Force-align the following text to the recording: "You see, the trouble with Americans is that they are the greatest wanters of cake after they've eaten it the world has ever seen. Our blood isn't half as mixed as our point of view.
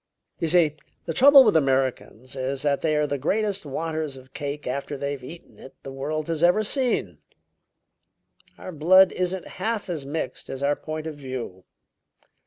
"You 0.39 0.47
see, 0.47 0.77
the 1.05 1.13
trouble 1.13 1.43
with 1.43 1.55
Americans 1.55 2.35
is 2.35 2.63
that 2.63 2.81
they 2.81 2.95
are 2.95 3.05
the 3.05 3.19
greatest 3.19 3.65
wanters 3.67 4.17
of 4.17 4.33
cake 4.33 4.65
after 4.65 4.97
they've 4.97 5.23
eaten 5.23 5.59
it 5.59 5.75
the 5.83 5.91
world 5.93 6.27
has 6.27 6.41
ever 6.41 6.63
seen. 6.63 7.19
Our 8.57 8.71
blood 8.71 9.11
isn't 9.11 9.45
half 9.61 9.91
as 9.91 10.03
mixed 10.03 10.49
as 10.49 10.63
our 10.63 10.75
point 10.75 11.05
of 11.05 11.13
view. 11.13 11.65